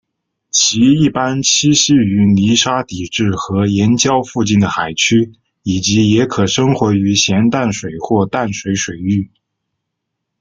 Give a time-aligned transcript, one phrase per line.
[0.49, 9.29] 其一般栖息于泥沙底质和岩礁附近的海区以及也可生活于咸淡水或淡水水域。